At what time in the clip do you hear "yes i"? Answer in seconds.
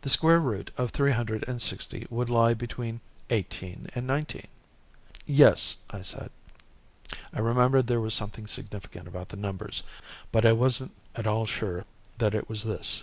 5.26-6.00